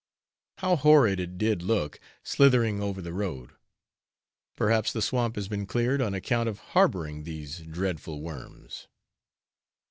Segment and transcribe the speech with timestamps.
[0.57, 3.51] How horrid it did look, slithering over the road!
[4.55, 8.87] Perhaps the swamp has been cleared on account of its harbouring these dreadful worms.